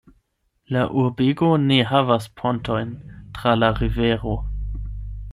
La 0.75 0.81
urbego 1.01 1.49
ne 1.65 1.77
havas 1.89 2.25
pontojn 2.41 2.91
tra 3.35 3.53
la 3.61 3.69
rivero. 3.81 4.33